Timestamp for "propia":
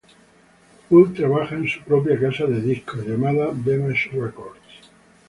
1.83-2.19